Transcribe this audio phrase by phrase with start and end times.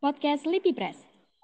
[0.00, 0.96] podcast Lipi Press,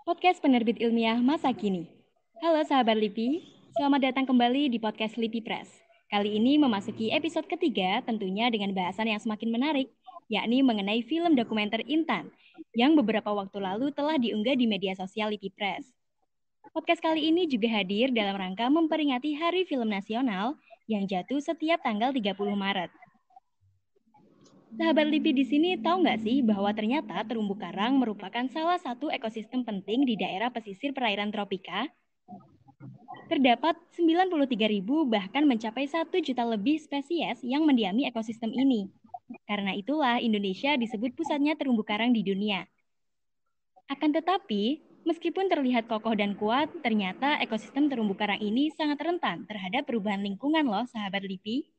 [0.09, 1.93] podcast penerbit ilmiah masa kini.
[2.41, 3.45] Halo sahabat Lipi,
[3.77, 5.69] selamat datang kembali di podcast Lipi Press.
[6.09, 9.93] Kali ini memasuki episode ketiga tentunya dengan bahasan yang semakin menarik,
[10.33, 12.33] yakni mengenai film dokumenter Intan
[12.73, 15.93] yang beberapa waktu lalu telah diunggah di media sosial Lipi Press.
[16.73, 20.57] Podcast kali ini juga hadir dalam rangka memperingati Hari Film Nasional
[20.89, 22.89] yang jatuh setiap tanggal 30 Maret.
[24.77, 29.65] Sahabat LIPI di sini tahu nggak sih bahwa ternyata terumbu karang merupakan salah satu ekosistem
[29.65, 31.89] penting di daerah pesisir perairan tropika?
[33.33, 34.37] Terdapat 93
[34.69, 38.93] ribu bahkan mencapai 1 juta lebih spesies yang mendiami ekosistem ini.
[39.49, 42.69] Karena itulah Indonesia disebut pusatnya terumbu karang di dunia.
[43.89, 49.89] Akan tetapi, meskipun terlihat kokoh dan kuat, ternyata ekosistem terumbu karang ini sangat rentan terhadap
[49.89, 51.76] perubahan lingkungan loh sahabat LIPI.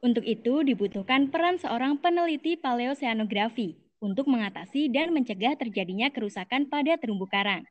[0.00, 7.28] Untuk itu dibutuhkan peran seorang peneliti paleoseanografi untuk mengatasi dan mencegah terjadinya kerusakan pada terumbu
[7.28, 7.68] karang.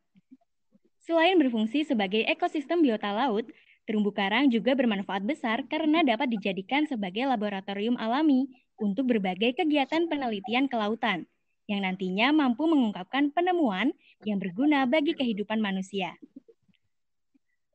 [1.02, 3.50] Selain berfungsi sebagai ekosistem biota laut,
[3.90, 8.46] terumbu karang juga bermanfaat besar karena dapat dijadikan sebagai laboratorium alami
[8.78, 11.26] untuk berbagai kegiatan penelitian kelautan
[11.66, 13.90] yang nantinya mampu mengungkapkan penemuan
[14.22, 16.14] yang berguna bagi kehidupan manusia.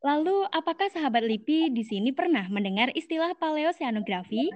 [0.04, 4.52] Lalu, apakah sahabat LIPI di sini pernah mendengar istilah paleoseanografi?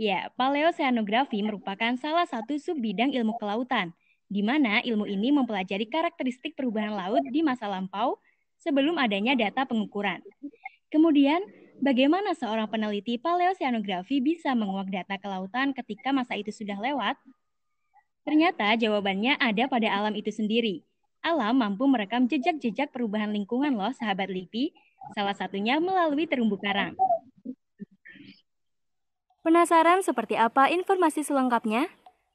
[0.00, 3.92] Ya, paleoseanografi merupakan salah satu sub bidang ilmu kelautan,
[4.24, 8.16] di mana ilmu ini mempelajari karakteristik perubahan laut di masa lampau
[8.56, 10.24] sebelum adanya data pengukuran.
[10.88, 11.44] Kemudian,
[11.84, 17.20] bagaimana seorang peneliti paleoseanografi bisa menguak data kelautan ketika masa itu sudah lewat?
[18.24, 20.80] Ternyata jawabannya ada pada alam itu sendiri,
[21.24, 24.76] Alam mampu merekam jejak-jejak perubahan lingkungan loh sahabat LIPI,
[25.16, 26.92] salah satunya melalui terumbu karang.
[29.40, 31.88] Penasaran seperti apa informasi selengkapnya?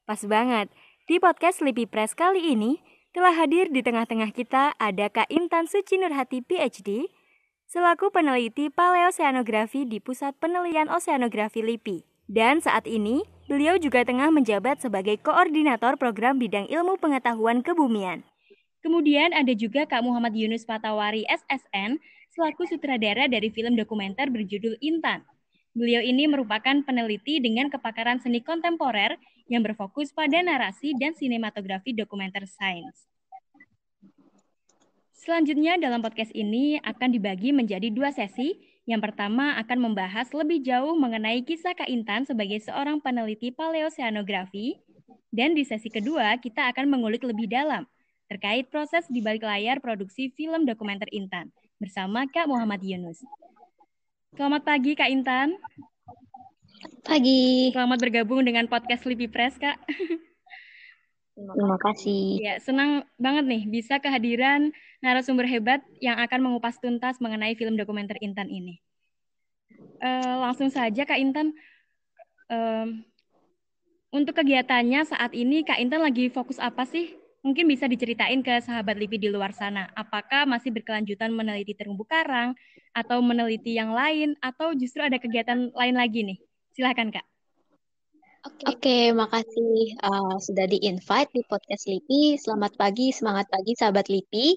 [0.09, 0.73] Pas banget,
[1.05, 2.81] di podcast LIPI Press kali ini
[3.13, 7.13] telah hadir di tengah-tengah kita ada Kak Intan Suci Nurhati PhD,
[7.69, 12.09] selaku peneliti paleoseanografi di Pusat Penelitian Oseanografi LIPI.
[12.25, 18.25] Dan saat ini, beliau juga tengah menjabat sebagai koordinator program bidang ilmu pengetahuan kebumian.
[18.89, 22.01] Kemudian ada juga Kak Muhammad Yunus Patawari SSN
[22.33, 25.21] selaku sutradara dari film dokumenter berjudul Intan.
[25.77, 29.13] Beliau ini merupakan peneliti dengan kepakaran seni kontemporer
[29.45, 33.05] yang berfokus pada narasi dan sinematografi dokumenter sains.
[35.13, 38.57] Selanjutnya dalam podcast ini akan dibagi menjadi dua sesi.
[38.89, 44.81] Yang pertama akan membahas lebih jauh mengenai kisah Kak Intan sebagai seorang peneliti paleoseanografi.
[45.29, 47.85] Dan di sesi kedua kita akan mengulik lebih dalam
[48.29, 51.49] terkait proses di balik layar produksi film dokumenter Intan
[51.81, 53.25] bersama Kak Muhammad Yunus.
[54.37, 55.57] Selamat pagi Kak Intan.
[57.01, 57.73] Pagi.
[57.73, 59.81] Selamat bergabung dengan podcast Lipi Press Kak.
[61.33, 62.37] Terima kasih.
[62.37, 64.69] Ya, senang banget nih bisa kehadiran
[65.01, 68.77] narasumber hebat yang akan mengupas tuntas mengenai film dokumenter Intan ini.
[70.05, 71.49] Uh, langsung saja Kak Intan,
[72.51, 73.01] um,
[74.13, 78.99] untuk kegiatannya saat ini Kak Intan lagi fokus apa sih mungkin bisa diceritain ke sahabat
[78.99, 79.87] LIPI di luar sana.
[79.95, 82.55] Apakah masih berkelanjutan meneliti terumbu karang,
[82.93, 86.37] atau meneliti yang lain, atau justru ada kegiatan lain lagi nih?
[86.73, 87.25] Silahkan, Kak.
[88.47, 88.71] Oke, okay.
[88.71, 92.39] okay, makasih uh, sudah di-invite di podcast LIPI.
[92.39, 94.47] Selamat pagi, semangat pagi sahabat LIPI.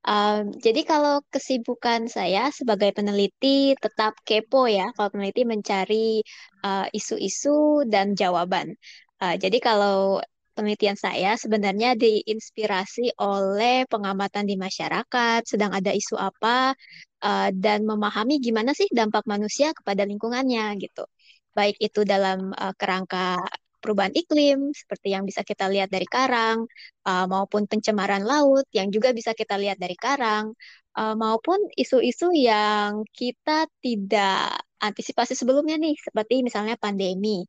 [0.00, 6.24] Um, jadi kalau kesibukan saya sebagai peneliti tetap kepo ya, kalau peneliti mencari
[6.64, 8.74] uh, isu-isu uh, dan jawaban.
[9.20, 10.24] Uh, jadi kalau
[10.60, 16.76] penelitian saya sebenarnya diinspirasi oleh pengamatan di masyarakat, sedang ada isu apa,
[17.24, 21.08] uh, dan memahami gimana sih dampak manusia kepada lingkungannya gitu.
[21.56, 23.40] Baik itu dalam uh, kerangka
[23.80, 26.68] perubahan iklim, seperti yang bisa kita lihat dari karang,
[27.08, 30.52] uh, maupun pencemaran laut, yang juga bisa kita lihat dari karang,
[31.00, 37.48] uh, maupun isu-isu yang kita tidak antisipasi sebelumnya nih, seperti misalnya pandemi.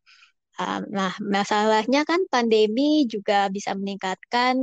[0.97, 4.53] Nah, masalahnya kan pandemi juga bisa meningkatkan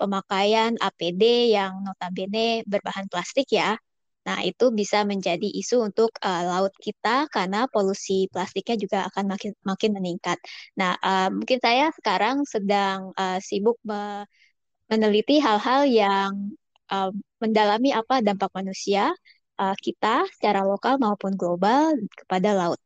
[0.00, 1.22] pemakaian APD
[1.56, 3.78] yang notabene berbahan plastik ya.
[4.26, 9.52] Nah, itu bisa menjadi isu untuk uh, laut kita karena polusi plastiknya juga akan makin
[9.66, 10.38] makin meningkat.
[10.78, 14.26] Nah, uh, mungkin saya sekarang sedang uh, sibuk me
[14.90, 16.32] meneliti hal-hal yang
[16.92, 17.10] uh,
[17.42, 19.10] mendalami apa dampak manusia
[19.58, 22.80] uh, kita secara lokal maupun global kepada laut.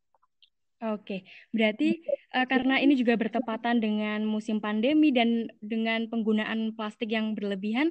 [0.77, 2.05] Oke, berarti
[2.37, 7.89] uh, karena ini juga bertepatan dengan musim pandemi dan dengan penggunaan plastik yang berlebihan,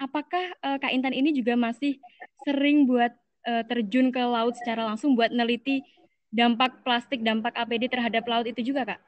[0.00, 2.00] apakah uh, Kak Intan ini juga masih
[2.48, 3.12] sering buat
[3.44, 5.84] uh, terjun ke laut secara langsung buat neliti
[6.32, 9.00] dampak plastik, dampak APD terhadap laut itu juga, Kak?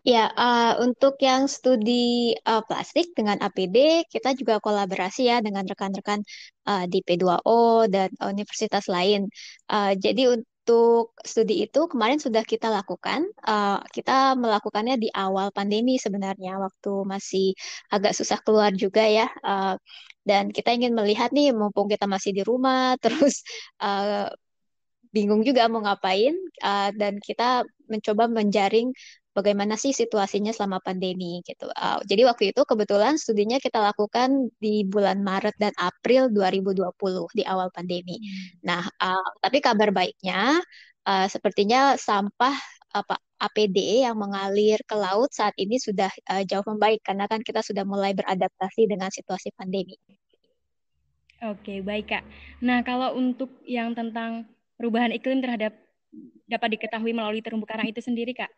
[0.00, 6.24] Ya, uh, untuk yang studi uh, plastik dengan APD, kita juga kolaborasi ya dengan rekan-rekan
[6.64, 9.28] uh, di P2O dan universitas lain.
[9.68, 10.40] Uh, jadi
[10.70, 13.26] untuk studi itu kemarin sudah kita lakukan.
[13.42, 17.58] Uh, kita melakukannya di awal pandemi sebenarnya, waktu masih
[17.90, 19.26] agak susah keluar juga ya.
[19.42, 19.74] Uh,
[20.22, 23.42] dan kita ingin melihat nih, mumpung kita masih di rumah, terus
[23.82, 24.30] uh,
[25.10, 28.94] bingung juga mau ngapain, uh, dan kita mencoba menjaring
[29.40, 31.64] bagaimana sih situasinya selama pandemi gitu.
[31.72, 36.84] Uh, jadi waktu itu kebetulan studinya kita lakukan di bulan Maret dan April 2020
[37.32, 38.20] di awal pandemi.
[38.20, 38.28] Hmm.
[38.60, 40.60] Nah, uh, tapi kabar baiknya
[41.08, 42.52] uh, sepertinya sampah
[42.92, 47.64] apa APD yang mengalir ke laut saat ini sudah uh, jauh membaik karena kan kita
[47.64, 49.96] sudah mulai beradaptasi dengan situasi pandemi.
[51.40, 52.24] Oke, baik Kak.
[52.60, 54.44] Nah, kalau untuk yang tentang
[54.76, 55.72] perubahan iklim terhadap
[56.44, 58.52] dapat diketahui melalui terumbu karang itu sendiri, Kak.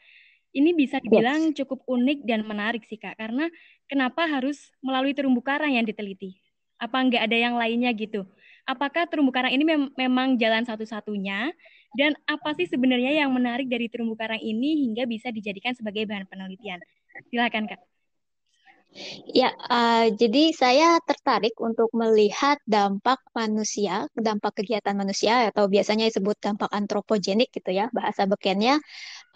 [0.52, 1.64] Ini bisa dibilang yes.
[1.64, 3.48] cukup unik dan menarik sih Kak, karena
[3.88, 6.36] kenapa harus melalui terumbu karang yang diteliti?
[6.76, 8.28] Apa nggak ada yang lainnya gitu?
[8.68, 11.50] Apakah terumbu karang ini mem memang jalan satu-satunya?
[11.92, 16.28] Dan apa sih sebenarnya yang menarik dari terumbu karang ini hingga bisa dijadikan sebagai bahan
[16.28, 16.80] penelitian?
[17.28, 17.91] Silakan Kak.
[19.32, 26.36] Ya, uh, jadi saya tertarik untuk melihat dampak manusia, dampak kegiatan manusia atau biasanya disebut
[26.44, 28.76] dampak antropogenik gitu ya, bahasa bekennya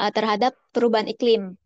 [0.01, 1.57] uh, terhadap perubahan iklim.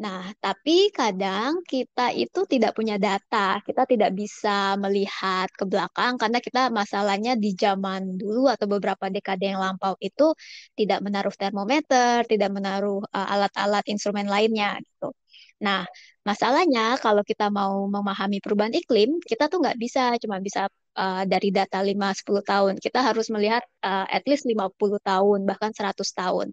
[0.00, 6.38] Nah, tapi kadang kita itu tidak punya data, kita tidak bisa melihat ke belakang karena
[6.40, 10.32] kita masalahnya di zaman dulu atau beberapa dekade yang lampau itu
[10.78, 15.12] tidak menaruh termometer, tidak menaruh eh, alat-alat instrumen lainnya gitu.
[15.60, 15.84] Nah,
[16.30, 20.70] masalahnya kalau kita mau memahami perubahan iklim, kita tuh nggak bisa cuma bisa
[21.02, 22.74] uh, dari data 5-10 tahun.
[22.84, 24.70] Kita harus melihat uh, at least 50
[25.02, 26.48] tahun, bahkan 100 tahun.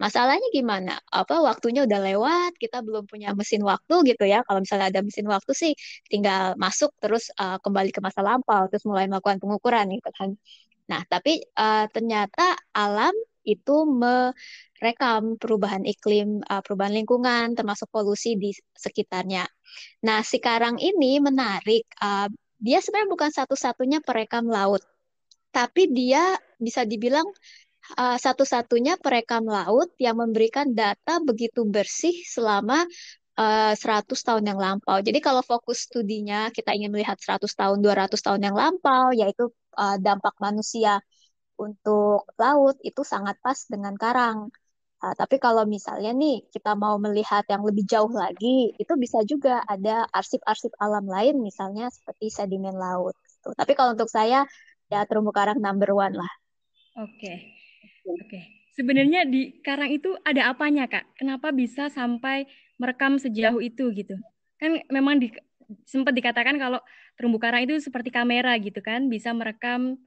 [0.00, 0.96] Masalahnya gimana?
[1.12, 4.40] Apa waktunya udah lewat, kita belum punya mesin waktu gitu ya.
[4.48, 5.72] Kalau misalnya ada mesin waktu sih
[6.08, 10.30] tinggal masuk terus uh, kembali ke masa lampau, terus mulai melakukan pengukuran gitu kan.
[10.90, 13.12] Nah, tapi uh, ternyata alam
[13.44, 19.48] itu merekam perubahan iklim, uh, perubahan lingkungan, termasuk polusi di sekitarnya.
[20.04, 21.84] Nah, sekarang ini menarik.
[22.00, 22.28] Uh,
[22.60, 24.84] dia sebenarnya bukan satu-satunya perekam laut,
[25.48, 27.24] tapi dia bisa dibilang
[27.96, 32.84] uh, satu-satunya perekam laut yang memberikan data begitu bersih selama
[33.40, 35.00] uh, eh, 100 tahun yang lampau.
[35.00, 39.48] Jadi kalau fokus studinya kita ingin melihat 100 tahun, 200 tahun yang lampau, yaitu
[40.02, 41.00] dampak manusia
[41.60, 44.48] untuk laut itu sangat pas dengan karang.
[45.00, 49.64] Uh, tapi kalau misalnya nih kita mau melihat yang lebih jauh lagi, itu bisa juga
[49.64, 53.16] ada arsip-arsip alam lain, misalnya seperti sedimen laut.
[53.24, 53.48] Gitu.
[53.56, 54.44] Tapi kalau untuk saya
[54.92, 56.32] ya terumbu karang number one lah.
[57.00, 57.16] Oke.
[57.16, 57.36] Okay.
[58.04, 58.40] Oke.
[58.76, 61.16] Sebenarnya di karang itu ada apanya, Kak?
[61.16, 62.48] Kenapa bisa sampai
[62.80, 64.16] merekam sejauh itu gitu?
[64.56, 65.32] Kan memang di,
[65.84, 66.80] sempat dikatakan kalau
[67.16, 70.00] terumbu karang itu seperti kamera gitu kan, bisa merekam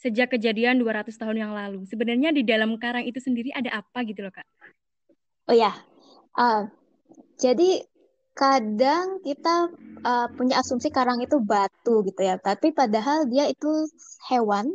[0.00, 1.84] sejak kejadian 200 tahun yang lalu.
[1.84, 4.48] Sebenarnya di dalam karang itu sendiri ada apa gitu loh, Kak?
[5.52, 5.76] Oh ya.
[6.32, 6.72] Uh,
[7.36, 7.84] jadi
[8.32, 9.68] kadang kita
[10.00, 13.84] uh, punya asumsi karang itu batu gitu ya, tapi padahal dia itu
[14.32, 14.72] hewan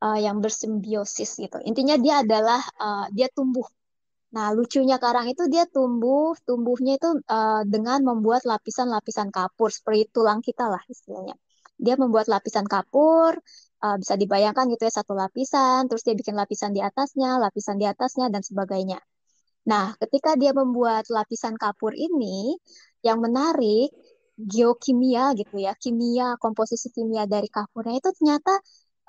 [0.00, 1.60] uh, yang bersimbiosis gitu.
[1.68, 3.68] Intinya dia adalah uh, dia tumbuh.
[4.32, 10.40] Nah, lucunya karang itu dia tumbuh, tumbuhnya itu uh, dengan membuat lapisan-lapisan kapur seperti tulang
[10.40, 11.36] kita lah istilahnya.
[11.76, 13.36] Dia membuat lapisan kapur,
[13.84, 17.86] uh, bisa dibayangkan gitu ya satu lapisan, terus dia bikin lapisan di atasnya, lapisan di
[17.86, 18.98] atasnya dan sebagainya.
[19.66, 22.54] Nah, ketika dia membuat lapisan kapur ini,
[23.02, 23.90] yang menarik
[24.38, 28.54] geokimia gitu ya, kimia komposisi kimia dari kapurnya itu ternyata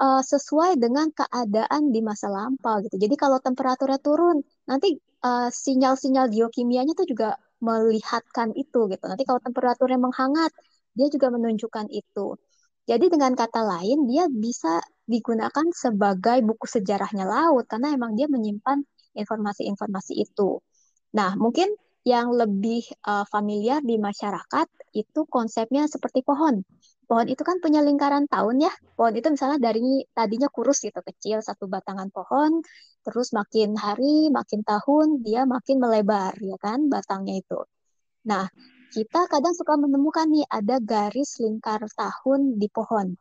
[0.01, 2.95] uh, sesuai dengan keadaan di masa lampau gitu.
[2.97, 9.03] Jadi kalau temperaturnya turun, nanti uh, sinyal-sinyal geokimianya tuh juga melihatkan itu gitu.
[9.09, 10.51] Nanti kalau temperaturnya menghangat,
[10.97, 12.37] dia juga menunjukkan itu.
[12.87, 18.79] Jadi dengan kata lain, dia bisa digunakan sebagai buku sejarahnya laut karena emang dia menyimpan
[19.15, 20.63] informasi-informasi itu.
[21.15, 21.67] Nah, mungkin
[22.07, 26.63] yang lebih uh, familiar di masyarakat itu konsepnya seperti pohon
[27.07, 28.73] pohon itu kan punya lingkaran tahun ya.
[28.93, 32.59] Pohon itu misalnya dari tadinya kurus gitu kecil satu batangan pohon,
[33.01, 37.59] terus makin hari makin tahun dia makin melebar ya kan batangnya itu.
[38.27, 38.51] Nah,
[38.91, 43.15] kita kadang suka menemukan nih ada garis lingkar tahun di pohon.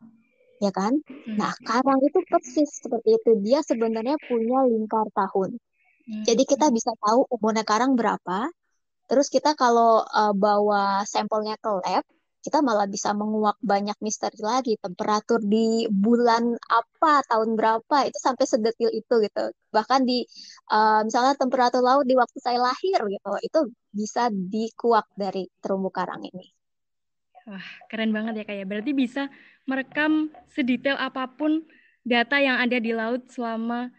[0.63, 0.97] Ya kan?
[1.05, 1.37] Hmm.
[1.37, 3.31] Nah, karang itu persis seperti itu.
[3.45, 5.61] Dia sebenarnya punya lingkar tahun.
[6.07, 6.25] Hmm.
[6.25, 8.49] Jadi kita bisa tahu umurnya karang berapa.
[9.07, 12.03] Terus kita kalau uh, bawa sampelnya ke lab,
[12.47, 14.79] kita malah bisa menguak banyak misteri lagi.
[14.79, 19.45] Temperatur di bulan apa, tahun berapa, itu sampai sedetil itu gitu.
[19.75, 20.23] Bahkan di
[20.71, 23.61] uh, misalnya temperatur laut di waktu saya lahir gitu, itu
[23.91, 26.55] bisa dikuak dari terumbu karang ini.
[27.51, 28.61] Wah, keren banget ya kayak.
[28.63, 28.67] Ya.
[28.67, 29.23] Berarti bisa
[29.67, 31.67] merekam sedetail apa pun
[32.07, 33.91] data yang ada di laut selama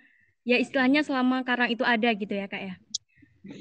[0.48, 2.74] ya istilahnya selama karang itu ada gitu ya kak ya.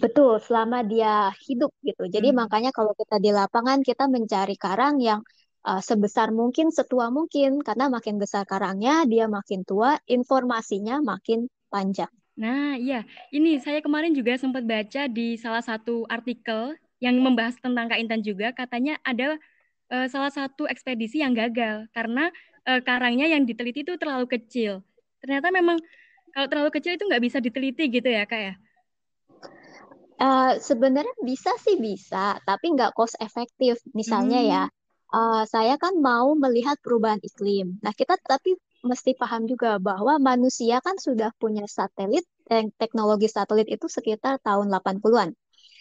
[0.03, 2.05] Betul, selama dia hidup gitu.
[2.11, 2.39] Jadi hmm.
[2.43, 5.21] makanya kalau kita di lapangan kita mencari karang yang
[5.67, 12.11] uh, sebesar mungkin, setua mungkin karena makin besar karangnya, dia makin tua, informasinya makin panjang.
[12.37, 13.03] Nah, iya.
[13.33, 18.21] Ini saya kemarin juga sempat baca di salah satu artikel yang membahas tentang Kak Intan
[18.21, 19.37] juga, katanya ada
[19.93, 22.29] uh, salah satu ekspedisi yang gagal karena
[22.69, 24.85] uh, karangnya yang diteliti itu terlalu kecil.
[25.21, 25.81] Ternyata memang
[26.37, 28.55] kalau terlalu kecil itu nggak bisa diteliti gitu ya, Kak ya?
[30.17, 33.81] Uh, sebenarnya bisa sih bisa, tapi nggak cost efektif.
[33.93, 34.73] Misalnya ya, hmm.
[34.73, 37.77] ya, uh, saya kan mau melihat perubahan iklim.
[37.85, 38.57] Nah, kita tapi
[38.87, 42.25] mesti paham juga bahwa manusia kan sudah punya satelit,
[42.79, 45.35] teknologi satelit itu sekitar tahun 80-an.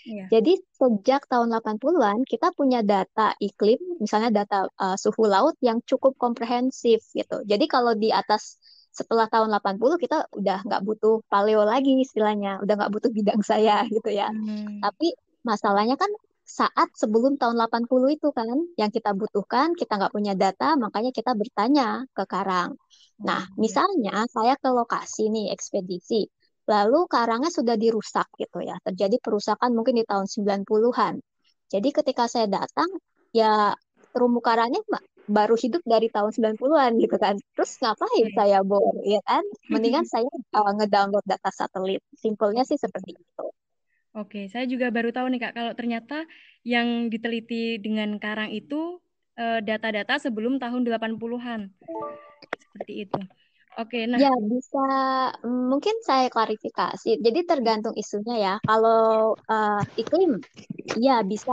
[0.05, 0.29] Yeah.
[0.29, 6.13] Jadi sejak tahun 80-an kita punya data iklim, misalnya data uh, suhu laut yang cukup
[6.21, 7.41] komprehensif gitu.
[7.41, 8.61] Jadi kalau di atas
[8.95, 13.83] setelah tahun 80 kita udah nggak butuh paleo lagi istilahnya, udah nggak butuh bidang saya
[13.91, 14.31] gitu ya.
[14.31, 14.79] Hmm.
[14.79, 15.11] Tapi
[15.43, 16.07] masalahnya kan
[16.45, 18.47] saat sebelum tahun 80 itu kan
[18.79, 22.79] yang kita butuhkan, kita nggak punya data, makanya kita bertanya ke Karang.
[23.19, 23.59] Nah, hmm.
[23.59, 26.23] misalnya saya ke lokasi nih ekspedisi,
[26.69, 31.19] lalu karangnya sudah dirusak gitu ya, terjadi perusakan mungkin di tahun 90-an.
[31.65, 32.87] Jadi ketika saya datang,
[33.33, 33.73] ya
[34.13, 34.79] terumbu karangnya
[35.25, 37.35] baru hidup dari tahun 90-an gitu kan.
[37.57, 38.35] Terus ngapain hmm.
[38.37, 39.43] saya bor, ya kan?
[39.69, 42.01] Mendingan saya uh, ngedownload data satelit.
[42.17, 43.45] Simpelnya sih seperti itu.
[44.15, 46.23] Oke, saya juga baru tahu nih Kak, kalau ternyata
[46.63, 49.03] yang diteliti dengan karang itu
[49.35, 51.67] uh, data-data sebelum tahun 80-an.
[52.71, 53.19] Seperti itu.
[53.75, 54.15] Oke, nah.
[54.15, 54.87] Ya, bisa
[55.43, 57.19] mm, mungkin saya klarifikasi.
[57.19, 58.53] Jadi tergantung isunya ya.
[58.63, 60.39] Kalau uh, iklim,
[60.95, 61.51] ya bisa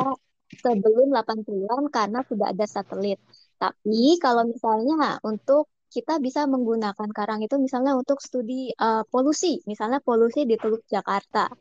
[0.63, 3.19] sebelum 80-an karena sudah ada satelit.
[3.63, 10.01] Tapi kalau misalnya untuk kita bisa menggunakan karang itu misalnya untuk studi uh, polusi, misalnya
[10.01, 11.53] polusi di Teluk Jakarta.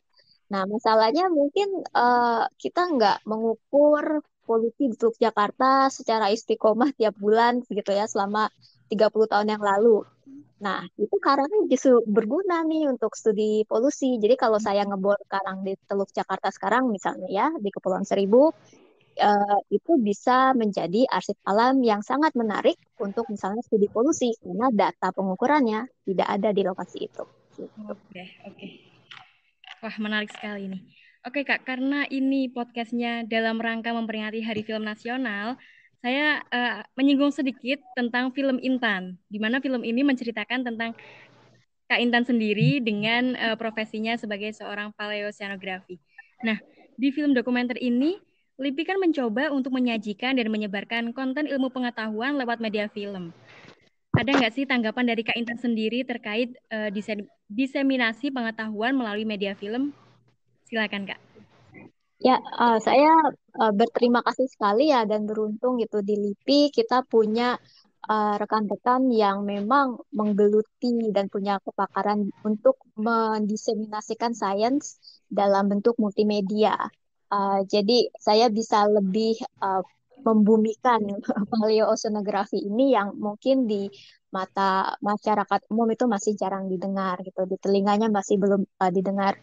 [0.52, 7.62] Nah, masalahnya mungkin uh, kita nggak mengukur polusi di Teluk Jakarta secara istiqomah tiap bulan
[7.68, 8.50] gitu ya selama
[8.90, 10.08] 30 tahun yang lalu.
[10.62, 14.16] Nah, itu karangnya justru berguna nih untuk studi polusi.
[14.22, 18.54] Jadi kalau saya ngebor karang di Teluk Jakarta sekarang misalnya ya di Kepulauan Seribu,
[19.20, 25.12] uh, itu bisa menjadi arsip alam yang sangat menarik untuk misalnya studi polusi karena data
[25.12, 27.24] pengukurannya tidak ada di lokasi itu.
[27.90, 28.68] Oke, oke.
[29.82, 30.80] Wah, menarik sekali ini.
[31.22, 35.54] Oke Kak, karena ini podcastnya dalam rangka memperingati Hari Film Nasional,
[36.02, 40.98] saya uh, menyinggung sedikit tentang film Intan, di mana film ini menceritakan tentang
[41.86, 46.02] Kak Intan sendiri dengan uh, profesinya sebagai seorang paleoceanografi.
[46.42, 46.58] Nah,
[46.98, 48.18] di film dokumenter ini
[48.60, 53.32] LIPI kan mencoba untuk menyajikan dan menyebarkan konten ilmu pengetahuan lewat media film.
[54.12, 56.92] Ada nggak sih tanggapan dari Kak Intan sendiri terkait uh,
[57.48, 59.96] diseminasi pengetahuan melalui media film?
[60.68, 61.20] Silakan Kak.
[62.22, 63.10] Ya, uh, saya
[63.58, 67.58] uh, berterima kasih sekali ya dan beruntung gitu di LIPI kita punya
[68.12, 74.98] rekan-rekan uh, yang memang menggeluti dan punya kepakaran untuk mendiseminasikan sains
[75.30, 76.78] dalam bentuk multimedia.
[77.32, 79.80] Uh, jadi saya bisa lebih uh,
[80.28, 81.00] membumikan
[81.52, 83.88] paleoceanografi ini yang mungkin di
[84.32, 89.40] mata masyarakat umum itu masih jarang didengar gitu, di telinganya masih belum uh, didengar.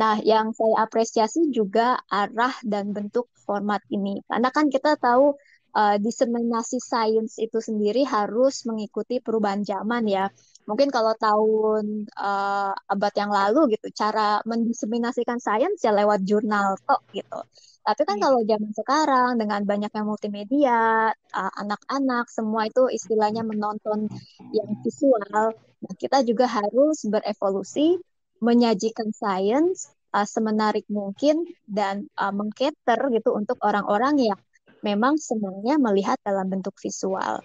[0.00, 5.36] Nah, yang saya apresiasi juga arah dan bentuk format ini, karena kan kita tahu
[5.76, 10.32] uh, diseminasi sains itu sendiri harus mengikuti perubahan zaman ya
[10.68, 17.00] mungkin kalau tahun uh, abad yang lalu gitu cara mendiseminasikan sains ya lewat jurnal kok
[17.16, 17.40] gitu
[17.80, 18.24] tapi kan hmm.
[18.28, 24.06] kalau zaman sekarang dengan banyaknya multimedia uh, anak-anak semua itu istilahnya menonton
[24.52, 27.96] yang visual nah kita juga harus berevolusi
[28.40, 34.40] menyajikan sains uh, semenarik mungkin dan uh, mengcater gitu untuk orang-orang yang
[34.80, 37.44] memang senangnya melihat dalam bentuk visual.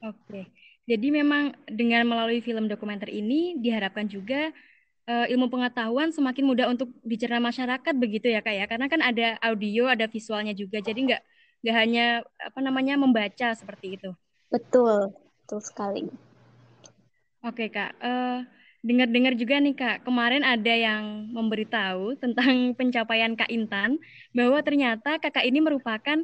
[0.00, 0.16] Oke.
[0.28, 0.44] Okay.
[0.90, 4.50] Jadi memang dengan melalui film dokumenter ini diharapkan juga
[5.06, 9.38] uh, ilmu pengetahuan semakin mudah untuk dicerna masyarakat begitu ya kak ya karena kan ada
[9.38, 11.22] audio ada visualnya juga jadi nggak
[11.62, 12.06] nggak hanya
[12.42, 14.10] apa namanya membaca seperti itu.
[14.50, 15.14] Betul,
[15.46, 16.10] betul sekali.
[17.46, 18.42] Oke kak, uh,
[18.82, 24.00] dengar-dengar juga nih kak kemarin ada yang memberitahu tentang pencapaian kak Intan
[24.34, 26.18] bahwa ternyata kakak ini merupakan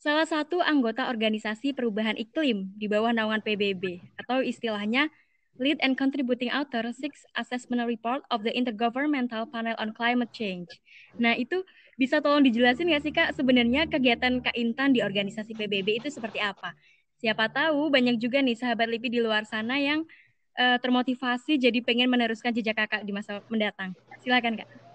[0.00, 5.12] salah satu anggota organisasi perubahan iklim di bawah naungan PBB atau istilahnya
[5.60, 10.72] Lead and Contributing Author Six Assessment Report of the Intergovernmental Panel on Climate Change.
[11.20, 11.60] Nah, itu
[12.00, 16.40] bisa tolong dijelasin nggak sih Kak sebenarnya kegiatan Kak Intan di organisasi PBB itu seperti
[16.40, 16.72] apa?
[17.20, 20.08] Siapa tahu banyak juga nih sahabat LIPI di luar sana yang
[20.56, 23.92] uh, termotivasi jadi pengen meneruskan jejak Kakak di masa mendatang.
[24.24, 24.89] Silakan Kak.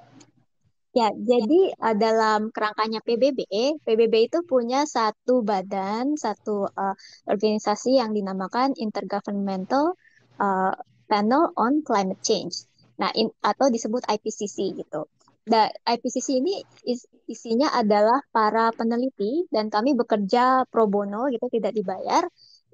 [0.95, 3.43] Ya, jadi uh, dalam kerangkanya PBB,
[3.83, 6.95] PBB itu punya satu badan, satu uh,
[7.27, 9.99] organisasi yang dinamakan Intergovernmental
[10.39, 10.71] uh,
[11.11, 12.63] Panel on Climate Change.
[12.95, 15.03] Nah, in, atau disebut IPCC gitu.
[15.51, 21.75] Nah, IPCC ini is, isinya adalah para peneliti dan kami bekerja pro bono gitu, tidak
[21.75, 22.23] dibayar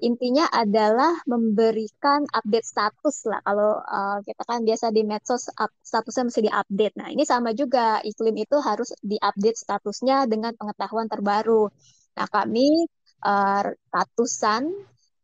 [0.01, 3.39] intinya adalah memberikan update status lah.
[3.46, 6.96] Kalau uh, kita kan biasa di medsos up, statusnya mesti diupdate.
[6.98, 11.70] Nah, ini sama juga iklim itu harus diupdate statusnya dengan pengetahuan terbaru.
[12.17, 12.89] Nah, kami
[13.24, 14.74] uh, ratusan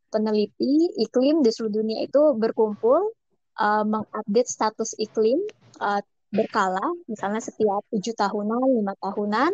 [0.08, 3.12] peneliti iklim di seluruh dunia itu berkumpul
[3.60, 5.42] uh, mengupdate status iklim
[5.82, 9.52] uh, berkala, misalnya setiap tujuh tahunan, lima tahunan,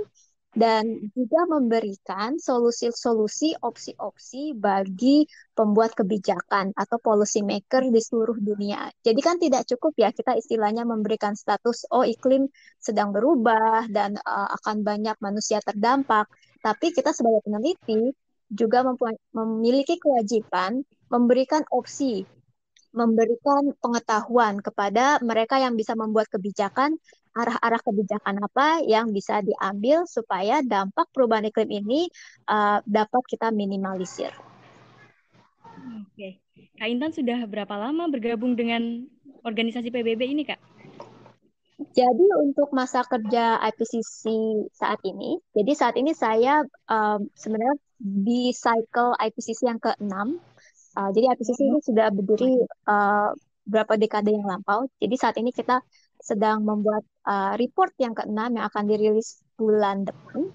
[0.53, 5.25] dan juga memberikan solusi-solusi opsi-opsi bagi
[5.57, 8.93] pembuat kebijakan atau policy maker di seluruh dunia.
[9.01, 12.45] Jadi kan tidak cukup ya kita istilahnya memberikan status oh iklim
[12.77, 16.29] sedang berubah dan uh, akan banyak manusia terdampak,
[16.61, 18.13] tapi kita sebagai peneliti
[18.53, 18.85] juga
[19.33, 22.29] memiliki kewajiban memberikan opsi
[22.93, 27.01] memberikan pengetahuan kepada mereka yang bisa membuat kebijakan
[27.33, 32.01] arah-arah kebijakan apa yang bisa diambil supaya dampak perubahan iklim ini
[32.47, 34.29] uh, dapat kita minimalisir.
[36.05, 36.39] Oke,
[36.77, 39.09] Kak Intan sudah berapa lama bergabung dengan
[39.43, 40.61] organisasi PBB ini, Kak?
[41.93, 44.29] Jadi untuk masa kerja IPCC
[44.71, 50.13] saat ini, jadi saat ini saya um, sebenarnya di cycle IPCC yang ke-6.
[50.93, 53.33] Uh, jadi IPCC ini sudah berdiri uh,
[53.65, 54.85] berapa dekade yang lampau.
[55.01, 55.81] Jadi saat ini kita
[56.23, 60.47] sedang membuat uh, report yang keenam yang akan dirilis bulan depan.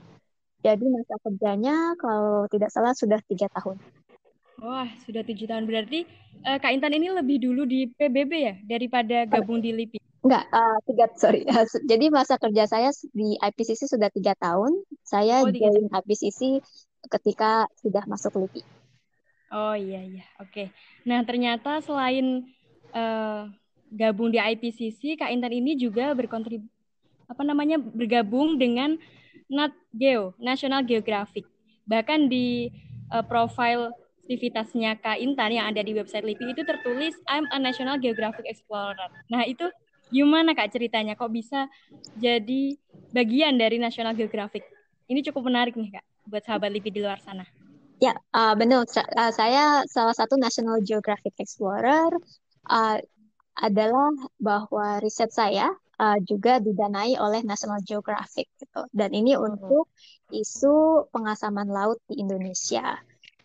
[0.64, 3.76] Jadi masa kerjanya kalau tidak salah sudah tiga tahun.
[4.58, 5.71] Wah, sudah tujuh tahun.
[5.71, 6.02] Berarti
[6.49, 9.99] uh, Kak Intan ini lebih dulu di PBB ya daripada gabung di LIPI?
[10.25, 11.47] Enggak, uh, tiga, sorry.
[11.90, 14.82] Jadi masa kerja saya di IPCC sudah tiga tahun.
[15.06, 16.58] Saya oh, join IPCC
[17.06, 18.66] ketika sudah masuk LIPI.
[19.54, 20.26] Oh iya, iya.
[20.43, 20.50] Oke.
[20.50, 20.66] Okay.
[21.06, 22.50] Nah, ternyata selain
[22.93, 23.47] uh,
[23.92, 26.64] gabung di IPCC, Kak Intan ini juga berkontrib
[27.28, 28.96] apa namanya bergabung dengan
[29.48, 31.44] Nat Geo, National Geographic.
[31.88, 32.68] Bahkan di
[33.12, 33.92] uh, profile
[34.28, 39.08] aktivitasnya Kak Intan yang ada di website LIPI itu tertulis I'm a National Geographic Explorer.
[39.32, 39.64] Nah, itu
[40.12, 41.64] gimana Kak ceritanya kok bisa
[42.20, 42.76] jadi
[43.16, 44.68] bagian dari National Geographic?
[45.08, 47.48] Ini cukup menarik nih Kak buat sahabat LIPI di luar sana.
[48.04, 48.84] Ya, uh, benar.
[49.16, 52.12] Uh, saya salah satu National Geographic Explorer.
[52.68, 53.00] Uh,
[53.58, 55.68] adalah bahwa riset saya
[55.99, 58.86] uh, juga didanai oleh National Geographic gitu.
[58.94, 59.44] Dan ini hmm.
[59.44, 59.90] untuk
[60.30, 62.97] isu pengasaman laut di Indonesia.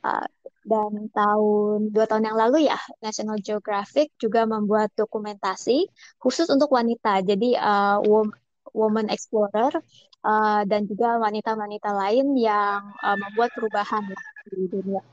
[0.04, 0.28] Uh,
[0.63, 5.91] dan tahun dua tahun yang lalu ya National Geographic juga membuat dokumentasi
[6.23, 7.19] khusus untuk wanita.
[7.19, 7.99] Jadi uh,
[8.71, 9.76] woman explorer
[10.23, 14.04] uh, dan juga wanita-wanita lain yang uh, membuat perubahan
[14.49, 15.04] di dunia.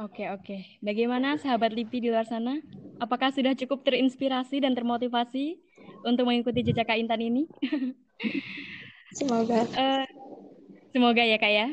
[0.00, 0.56] Oke, oke.
[0.80, 2.56] Bagaimana sahabat LIPI di luar sana?
[2.96, 5.60] Apakah sudah cukup terinspirasi dan termotivasi
[6.06, 7.44] untuk mengikuti jejak Kak Intan ini?
[9.18, 9.68] semoga.
[9.76, 10.06] Uh,
[10.96, 11.66] semoga ya Kak ya.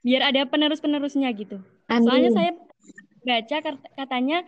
[0.00, 1.60] Biar ada penerus-penerusnya gitu.
[1.92, 2.06] Amin.
[2.08, 2.50] Soalnya saya
[3.20, 3.56] baca
[4.00, 4.38] katanya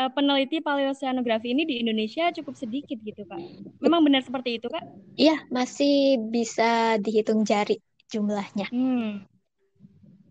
[0.00, 3.40] uh, peneliti paleoceanografi ini di Indonesia cukup sedikit gitu Kak.
[3.84, 4.84] Memang benar seperti itu Kak?
[5.20, 7.76] Iya, masih bisa dihitung jari
[8.08, 8.72] jumlahnya.
[8.72, 9.28] Hmm.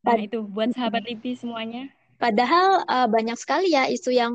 [0.01, 4.33] Nah, itu buat sahabat LIPI semuanya Padahal uh, banyak sekali ya isu yang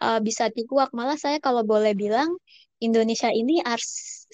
[0.00, 0.90] uh, bisa dikuak.
[0.96, 2.32] Malah saya kalau boleh bilang
[2.80, 3.86] Indonesia ini ars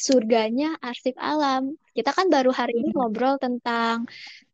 [0.06, 1.76] surganya arsip alam.
[1.96, 4.08] Kita kan baru hari ini ngobrol tentang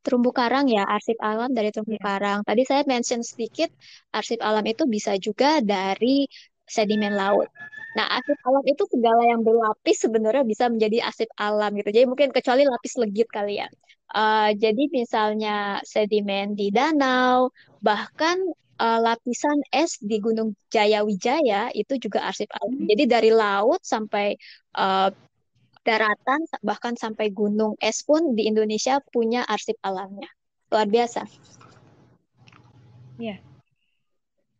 [0.05, 2.05] terumbu karang ya, arsip alam dari terumbu yeah.
[2.09, 2.39] karang.
[2.49, 3.71] Tadi saya mention sedikit
[4.11, 6.27] arsip alam itu bisa juga dari
[6.69, 7.49] sedimen laut.
[7.97, 11.89] Nah, arsip alam itu segala yang berlapis sebenarnya bisa menjadi arsip alam gitu.
[11.95, 13.69] Jadi mungkin kecuali lapis legit kali ya.
[14.09, 17.53] Uh, jadi misalnya sedimen di danau,
[17.85, 18.41] bahkan
[18.81, 22.73] uh, lapisan es di Gunung Jayawijaya itu juga arsip alam.
[22.73, 22.89] Hmm.
[22.89, 24.39] Jadi dari laut sampai
[24.79, 25.11] uh,
[25.85, 30.29] daratan bahkan sampai gunung es pun di Indonesia punya arsip alamnya.
[30.73, 31.25] Luar biasa.
[33.19, 33.41] Ya.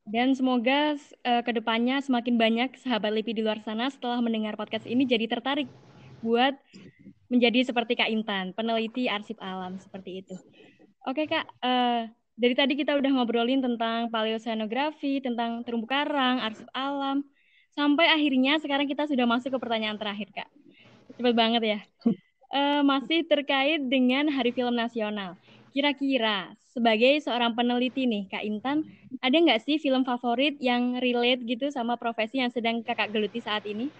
[0.09, 0.97] Dan semoga
[1.29, 5.29] uh, ke depannya semakin banyak sahabat LIPI di luar sana setelah mendengar podcast ini jadi
[5.29, 5.69] tertarik
[6.25, 6.57] buat
[7.29, 10.35] menjadi seperti Kak Intan, peneliti arsip alam seperti itu.
[11.05, 17.25] Oke Kak, uh, dari tadi kita udah ngobrolin tentang paleoceanografi, tentang terumbu karang, arsip alam,
[17.77, 20.49] sampai akhirnya sekarang kita sudah masuk ke pertanyaan terakhir Kak.
[21.17, 21.81] Cepet banget ya.
[22.49, 25.37] Uh, masih terkait dengan Hari Film Nasional.
[25.69, 28.89] Kira-kira sebagai seorang peneliti nih Kak Intan,
[29.21, 33.69] ada nggak sih film favorit yang relate gitu sama profesi yang sedang kakak geluti saat
[33.69, 33.93] ini?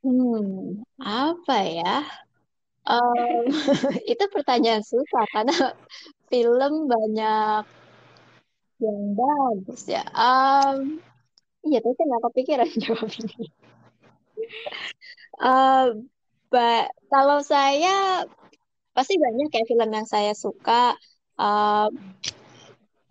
[0.00, 2.08] Hmm, apa ya?
[2.88, 3.44] Um,
[4.12, 5.76] itu pertanyaan susah karena
[6.32, 7.62] film banyak
[8.80, 10.00] yang bagus ya.
[10.16, 11.04] Um,
[11.68, 13.44] iya, tapi saya nggak kepikiran jawab ini.
[15.36, 15.86] Uh,
[17.12, 18.24] kalau saya
[18.96, 20.96] pasti banyak kayak film yang saya suka.
[21.36, 21.92] Uh,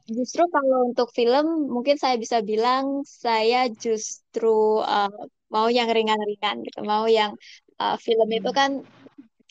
[0.09, 6.79] justru kalau untuk film mungkin saya bisa bilang saya justru uh, mau yang ringan-ringan gitu,
[6.85, 7.33] mau yang
[7.81, 8.57] uh, film itu hmm.
[8.57, 8.71] kan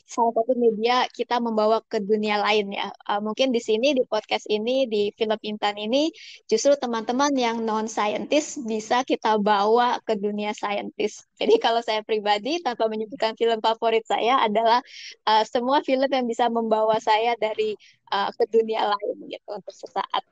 [0.08, 2.88] salah satu media kita membawa ke dunia lain ya.
[3.04, 6.08] Uh, mungkin di sini di podcast ini di film Intan ini
[6.48, 11.28] justru teman-teman yang non scientist bisa kita bawa ke dunia scientist.
[11.36, 14.80] Jadi kalau saya pribadi tanpa menyebutkan film favorit saya adalah
[15.28, 17.76] uh, semua film yang bisa membawa saya dari
[18.08, 20.24] uh, ke dunia lain gitu untuk sesaat.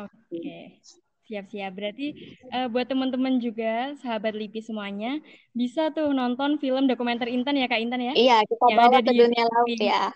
[0.00, 0.08] Oke.
[0.32, 1.01] Okay.
[1.32, 1.72] Siap-siap.
[1.72, 5.16] Berarti uh, buat teman-teman juga, sahabat LIPI semuanya,
[5.56, 8.12] bisa tuh nonton film dokumenter Intan ya Kak Intan ya?
[8.12, 10.12] Iya, kita yang bawa ada ke dunia laut ya.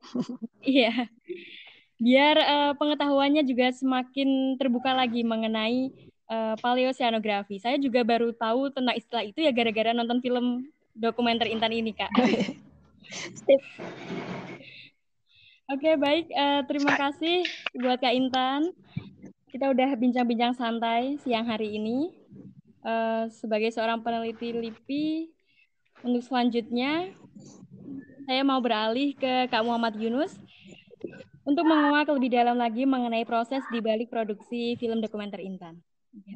[0.78, 1.10] iya.
[1.98, 5.90] Biar uh, pengetahuannya juga semakin terbuka lagi mengenai
[6.30, 7.58] uh, paleoceanografi.
[7.58, 12.14] Saya juga baru tahu tentang istilah itu ya gara-gara nonton film dokumenter Intan ini, Kak.
[15.74, 16.30] Oke, baik.
[16.30, 17.42] Uh, terima kasih
[17.74, 18.70] buat Kak Intan
[19.50, 22.14] kita udah bincang-bincang santai siang hari ini.
[22.80, 25.28] Uh, sebagai seorang peneliti LIPI,
[26.00, 27.12] untuk selanjutnya
[28.24, 30.32] saya mau beralih ke Kak Muhammad Yunus
[31.44, 35.76] untuk menguak lebih dalam lagi mengenai proses di balik produksi film dokumenter Intan.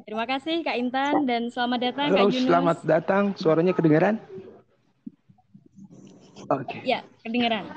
[0.05, 2.45] Terima kasih Kak Intan dan selamat datang Halo, Kak Yunus.
[2.45, 3.23] selamat datang.
[3.33, 4.21] Suaranya kedengaran?
[6.45, 6.77] Oke.
[6.77, 6.81] Okay.
[6.85, 7.73] Ya, kedengaran.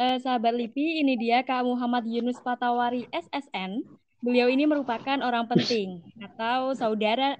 [0.00, 3.84] Uh, sahabat LIPI, ini dia Kak Muhammad Yunus Patawari SSN
[4.24, 7.36] Beliau ini merupakan orang penting atau saudara,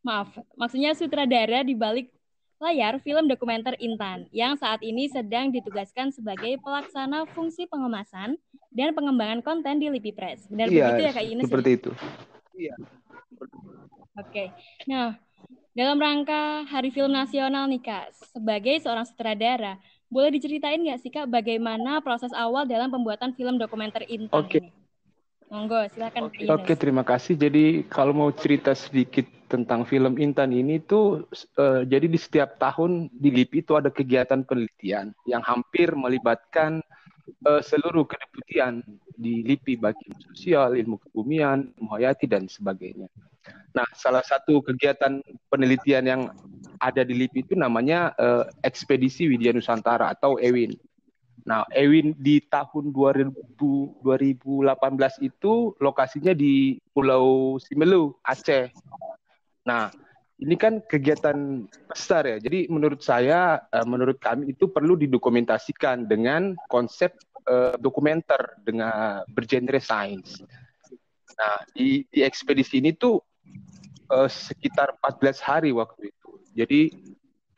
[0.00, 2.08] maaf, maksudnya sutradara di balik
[2.56, 8.40] layar film dokumenter Intan yang saat ini sedang ditugaskan sebagai pelaksana fungsi pengemasan
[8.72, 10.48] dan pengembangan konten di Lipi Press.
[10.48, 11.44] Benar iya, begitu ya Kak Ines?
[11.44, 11.76] Seperti ya?
[11.76, 11.90] itu.
[12.56, 12.74] Iya.
[14.16, 14.44] Oke.
[14.88, 15.20] Nah,
[15.76, 19.76] dalam rangka Hari Film Nasional nih Kak, sebagai seorang sutradara,
[20.08, 24.64] boleh diceritain nggak sih Kak bagaimana proses awal dalam pembuatan film dokumenter Intan Oke.
[24.64, 24.85] ini?
[25.46, 26.26] Monggo, silakan.
[26.26, 27.38] Oke, okay, terima kasih.
[27.38, 33.06] Jadi kalau mau cerita sedikit tentang film Intan ini tuh uh, jadi di setiap tahun
[33.14, 36.82] di LIPI itu ada kegiatan penelitian yang hampir melibatkan
[37.46, 38.82] uh, seluruh kedeputian
[39.14, 43.06] di LIPI baik ilmu sosial, ilmu kebumian, ilmu hayati dan sebagainya.
[43.70, 46.22] Nah, salah satu kegiatan penelitian yang
[46.82, 50.74] ada di LIPI itu namanya uh, Ekspedisi Widya Nusantara atau EWIN.
[51.46, 54.66] Nah, Ewin di tahun 2000, 2018
[55.22, 58.74] itu lokasinya di Pulau Simelu, Aceh.
[59.62, 59.94] Nah,
[60.42, 62.36] ini kan kegiatan besar ya.
[62.42, 67.14] Jadi menurut saya, eh, menurut kami itu perlu didokumentasikan dengan konsep
[67.46, 70.42] uh, dokumenter dengan bergenre sains.
[71.36, 73.22] Nah, di, di ekspedisi ini tuh
[74.10, 76.30] uh, sekitar 14 hari waktu itu.
[76.56, 76.80] Jadi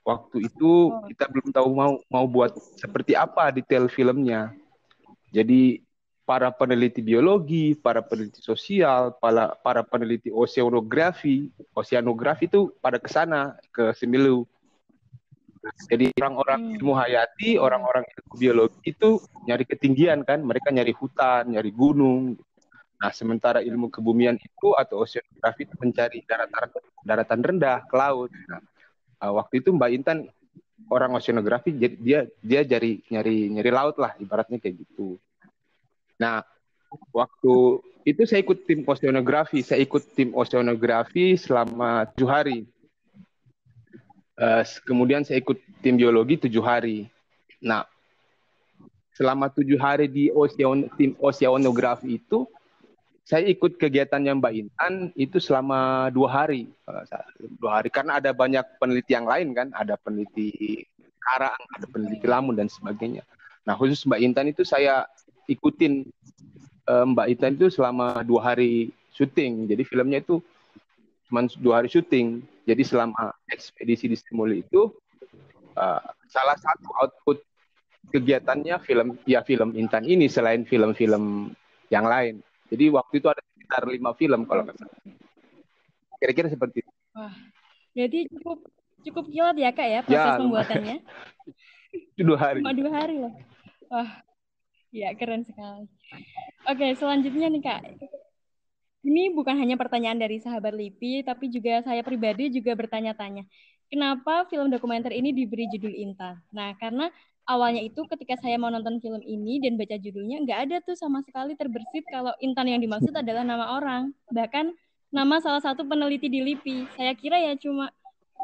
[0.09, 1.05] Waktu itu oh.
[1.05, 4.57] kita belum tahu mau mau buat seperti apa detail filmnya.
[5.29, 5.85] Jadi
[6.25, 13.53] para peneliti biologi, para peneliti sosial, para para peneliti oceanografi, oceanografi itu pada ke sana
[13.69, 14.49] ke Semilu.
[15.93, 16.77] Jadi orang-orang hmm.
[16.81, 22.41] ilmu hayati, orang-orang ilmu biologi itu nyari ketinggian kan, mereka nyari hutan, nyari gunung.
[22.99, 26.73] Nah, sementara ilmu kebumian itu atau oceanografi itu mencari daratan
[27.05, 28.33] daratan rendah ke laut.
[28.49, 28.65] Nah,
[29.23, 30.19] uh, waktu itu Mbak Intan
[30.89, 35.21] orang oceanografi dia dia cari nyari nyari laut lah ibaratnya kayak gitu.
[36.19, 36.43] Nah,
[37.13, 42.59] waktu itu saya ikut tim oceanografi, saya ikut tim oceanografi selama tujuh hari.
[44.39, 47.11] Uh, kemudian saya ikut tim biologi tujuh hari.
[47.59, 47.85] Nah,
[49.19, 52.47] selama tujuh hari di ocean, tim oceanografi itu
[53.29, 56.65] saya ikut kegiatannya Mbak Intan itu selama dua hari,
[57.61, 60.81] dua hari karena ada banyak peneliti yang lain kan, ada peneliti
[61.21, 63.21] karang, ada peneliti lamun dan sebagainya.
[63.69, 65.05] Nah khusus Mbak Intan itu saya
[65.45, 66.09] ikutin
[66.89, 70.41] uh, Mbak Intan itu selama dua hari syuting, jadi filmnya itu
[71.29, 72.41] cuma dua hari syuting.
[72.65, 74.89] Jadi selama ekspedisi di Stimuli itu
[75.77, 76.01] uh,
[76.33, 77.45] salah satu output
[78.09, 81.53] kegiatannya film ya film Intan ini selain film-film
[81.93, 82.41] yang lain.
[82.69, 84.99] Jadi waktu itu ada sekitar lima film kalau nggak salah.
[86.19, 86.91] Kira-kira seperti itu.
[87.17, 87.35] Wah,
[87.97, 88.59] jadi cukup
[89.07, 90.97] cukup kilat ya kak ya proses ya, pembuatannya.
[92.29, 92.61] dua hari.
[92.61, 93.33] Cuma dua hari loh.
[93.89, 94.11] Wah,
[94.93, 95.89] ya keren sekali.
[96.69, 97.81] Oke, selanjutnya nih kak.
[99.07, 103.47] Ini bukan hanya pertanyaan dari sahabat Lipi, tapi juga saya pribadi juga bertanya-tanya.
[103.89, 106.37] Kenapa film dokumenter ini diberi judul Intan?
[106.53, 107.09] Nah, karena
[107.49, 111.25] awalnya itu ketika saya mau nonton film ini dan baca judulnya, nggak ada tuh sama
[111.25, 114.13] sekali terbersit kalau Intan yang dimaksud adalah nama orang.
[114.29, 114.71] Bahkan
[115.09, 116.93] nama salah satu peneliti di LIPI.
[116.95, 117.89] Saya kira ya cuma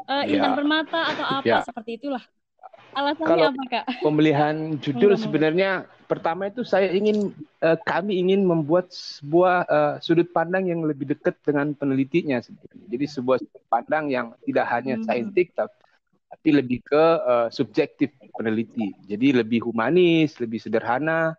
[0.09, 0.57] uh, Intan ya.
[0.57, 1.61] Permata atau apa, ya.
[1.61, 2.25] seperti itulah.
[2.95, 3.85] Alasannya Kalau apa, Kak?
[4.01, 7.29] Pemilihan judul sebenarnya pertama itu saya ingin
[7.61, 12.85] uh, kami ingin membuat sebuah uh, sudut pandang yang lebih dekat dengan penelitinya sebenarnya.
[12.89, 15.05] Jadi sebuah sudut pandang yang tidak hanya hmm.
[15.05, 15.84] saintik tapi
[16.45, 18.93] lebih ke uh, subjektif peneliti.
[19.09, 21.33] Jadi lebih humanis, lebih sederhana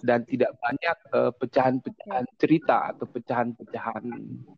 [0.00, 0.96] dan tidak banyak
[1.36, 4.04] pecahan-pecahan uh, cerita atau pecahan-pecahan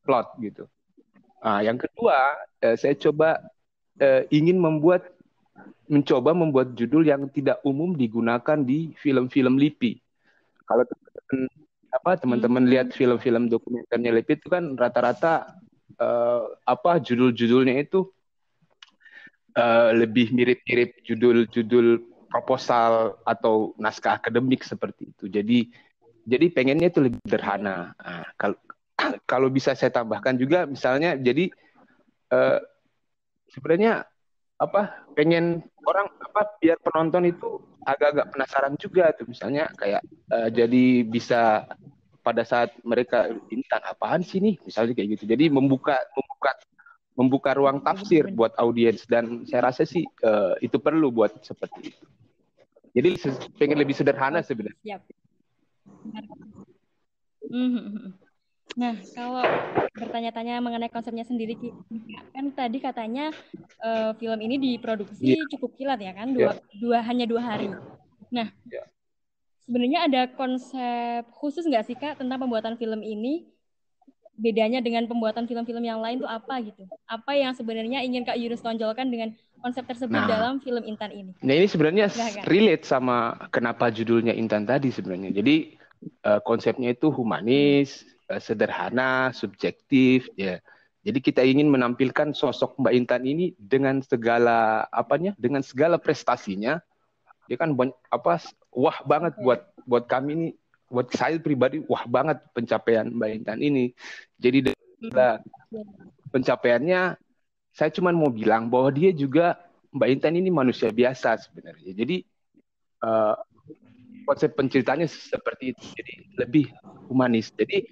[0.07, 0.65] plot gitu.
[1.43, 3.43] Nah, yang kedua, uh, saya coba
[3.99, 5.11] uh, ingin membuat
[5.91, 10.01] mencoba membuat judul yang tidak umum digunakan di film-film LIPI.
[10.65, 11.41] Kalau teman-teman
[11.93, 12.71] apa teman-teman hmm.
[12.73, 15.61] lihat film-film dokumenternya LIPI itu kan rata-rata
[16.01, 18.09] uh, apa judul-judulnya itu
[19.57, 22.01] uh, lebih mirip-mirip judul-judul
[22.33, 25.29] proposal atau naskah akademik seperti itu.
[25.29, 25.69] Jadi
[26.23, 27.93] jadi pengennya itu lebih sederhana.
[27.99, 28.57] Nah, kalau
[29.31, 31.53] kalau bisa saya tambahkan juga misalnya jadi
[32.33, 32.59] uh,
[33.53, 34.09] sebenarnya
[34.57, 41.03] apa pengen orang apa biar penonton itu agak-agak penasaran juga tuh misalnya kayak uh, jadi
[41.03, 41.67] bisa
[42.23, 46.55] pada saat mereka intan apaan sih nih misalnya kayak gitu jadi membuka membuka
[47.13, 52.05] membuka ruang tafsir buat audiens dan saya rasa sih uh, itu perlu buat seperti itu
[52.93, 53.17] jadi
[53.57, 55.01] pengen lebih sederhana sebenarnya.
[57.49, 58.13] Mm-hmm.
[58.73, 59.45] Nah, kalau
[59.93, 61.57] bertanya-tanya mengenai konsepnya sendiri,
[62.33, 63.33] kan tadi katanya
[63.85, 65.49] uh, film ini diproduksi yeah.
[65.53, 66.81] cukup kilat ya kan, dua, yeah.
[66.81, 67.69] dua hanya dua hari.
[68.33, 68.89] Nah, yeah.
[69.69, 73.52] sebenarnya ada konsep khusus nggak sih kak tentang pembuatan film ini?
[74.43, 76.83] Bedanya dengan pembuatan film-film yang lain tuh apa gitu?
[77.07, 79.31] Apa yang sebenarnya ingin kak Yunus tonjolkan dengan
[79.63, 81.31] konsep tersebut nah, dalam film Intan ini?
[81.39, 82.11] Nah ini sebenarnya
[82.51, 85.31] relate sama kenapa judulnya Intan tadi sebenarnya.
[85.31, 85.79] Jadi
[86.27, 88.03] uh, konsepnya itu humanis,
[88.33, 90.57] Eh, sederhana, subjektif ya.
[91.05, 96.81] Jadi kita ingin menampilkan sosok Mbak Intan ini dengan segala apanya, dengan segala prestasinya.
[97.51, 98.41] Dia kan banyak, apa
[98.73, 100.49] wah banget buat buat kami ini,
[100.93, 103.97] buat saya pribadi wah banget pencapaian Mbak Intan ini.
[104.37, 104.77] Jadi
[106.29, 107.17] pencapaiannya
[107.73, 109.57] saya cuma mau bilang bahwa dia juga
[109.97, 111.97] Mbak Intan ini manusia biasa sebenarnya.
[111.97, 112.17] Jadi
[113.01, 113.37] uh,
[114.29, 115.85] konsep penceritanya seperti itu.
[115.97, 116.67] Jadi lebih
[117.09, 117.49] humanis.
[117.57, 117.89] Jadi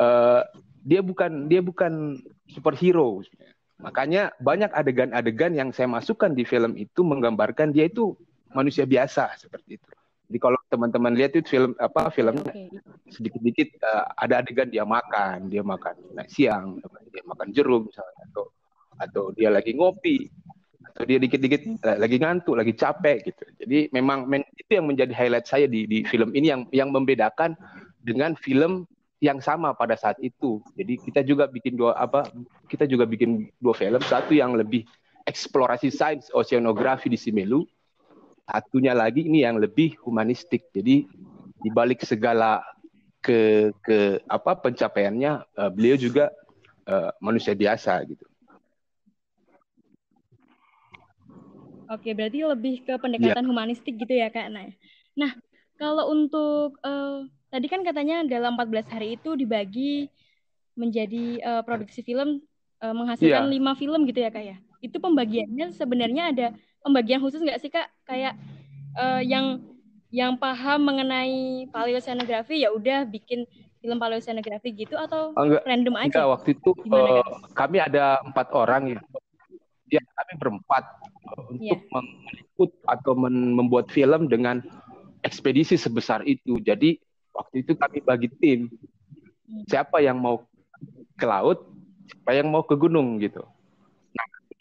[0.00, 0.40] uh,
[0.80, 2.16] dia bukan dia bukan
[2.48, 3.20] superhero.
[3.84, 8.16] Makanya banyak adegan-adegan yang saya masukkan di film itu menggambarkan dia itu
[8.56, 9.88] manusia biasa seperti itu.
[10.24, 12.48] Jadi kalau teman-teman lihat itu film apa filmnya
[13.12, 16.80] sedikit-sedikit uh, ada adegan dia makan, dia makan nasi siang,
[17.12, 18.44] dia makan jeruk misalnya atau
[18.94, 20.32] atau dia lagi ngopi
[20.94, 23.44] atau dia dikit-dikit uh, lagi ngantuk, lagi capek gitu.
[23.60, 27.52] Jadi memang men, itu yang menjadi highlight saya di di film ini yang yang membedakan
[28.00, 28.88] dengan film
[29.24, 30.60] yang sama pada saat itu.
[30.76, 32.28] Jadi kita juga bikin dua apa?
[32.68, 34.00] Kita juga bikin dua film.
[34.04, 34.84] Satu yang lebih
[35.24, 37.64] eksplorasi sains oceanografi di Simelu.
[38.44, 40.68] Satunya lagi ini yang lebih humanistik.
[40.72, 41.08] Jadi
[41.64, 42.60] di balik segala
[43.24, 46.28] ke ke apa pencapaiannya uh, beliau juga
[46.84, 48.24] uh, manusia biasa gitu.
[51.88, 53.48] Oke, berarti lebih ke pendekatan ya.
[53.48, 54.48] humanistik gitu ya, Kak.
[54.48, 54.72] Nah,
[55.16, 55.32] nah
[55.76, 60.10] kalau untuk uh, Tadi kan katanya dalam 14 hari itu dibagi
[60.74, 62.42] menjadi uh, produksi film
[62.82, 63.54] uh, menghasilkan iya.
[63.54, 64.56] lima film gitu ya kak ya.
[64.82, 66.46] Itu pembagiannya sebenarnya ada
[66.84, 67.88] pembagian khusus nggak sih kak?
[68.04, 68.36] Kayak
[68.94, 69.64] uh, yang
[70.12, 73.48] yang paham mengenai paleoceanografi ya udah bikin
[73.82, 76.06] film paleoceanografi gitu atau enggak, random aja?
[76.12, 79.00] Enggak, waktu itu Gimana, uh, kami ada empat orang ya.
[79.90, 80.84] Ya kami berempat
[81.32, 81.80] uh, untuk yeah.
[81.90, 84.60] meliput atau membuat film dengan
[85.24, 86.60] ekspedisi sebesar itu.
[86.60, 87.00] Jadi
[87.34, 88.70] waktu itu kami bagi tim
[89.66, 90.46] siapa yang mau
[91.18, 91.66] ke laut
[92.08, 93.42] siapa yang mau ke gunung gitu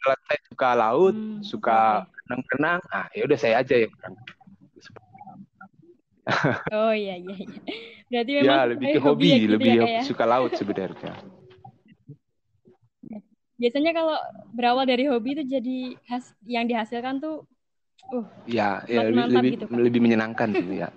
[0.03, 1.79] kalau saya suka laut hmm, suka
[2.27, 4.27] renang-renang ah ya udah saya aja yang renang
[6.71, 7.61] oh iya iya iya.
[8.13, 11.13] Berarti memang ya lebih ke hobi, hobi ya gitu lebih ya, ya, suka laut sebenarnya.
[13.57, 14.17] Biasanya kalau
[14.53, 17.47] berawal dari hobi itu jadi has yang dihasilkan tuh
[18.11, 20.89] uh ya, ya lebih lebih, gitu, lebih menyenangkan sih ya.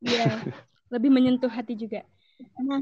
[0.00, 0.40] Iya,
[0.88, 2.00] lebih menyentuh hati juga.
[2.56, 2.80] Nah,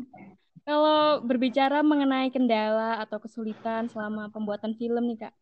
[0.68, 5.34] kalau berbicara mengenai kendala atau kesulitan selama pembuatan film nih kak,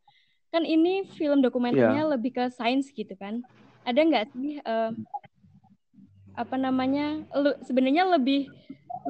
[0.54, 2.12] kan ini film dokumenternya yeah.
[2.14, 3.42] lebih ke sains gitu kan?
[3.82, 4.94] Ada nggak sih uh,
[6.38, 7.26] apa namanya?
[7.66, 8.46] Sebenarnya lebih